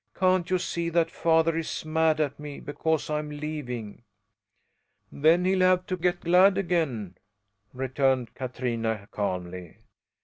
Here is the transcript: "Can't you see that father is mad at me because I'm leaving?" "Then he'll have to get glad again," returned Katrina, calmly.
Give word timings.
"Can't 0.15 0.49
you 0.49 0.57
see 0.57 0.89
that 0.89 1.11
father 1.11 1.55
is 1.55 1.85
mad 1.85 2.19
at 2.19 2.39
me 2.39 2.59
because 2.59 3.07
I'm 3.07 3.29
leaving?" 3.29 4.01
"Then 5.11 5.45
he'll 5.45 5.59
have 5.59 5.85
to 5.85 5.95
get 5.95 6.21
glad 6.21 6.57
again," 6.57 7.19
returned 7.71 8.33
Katrina, 8.33 9.07
calmly. 9.11 9.77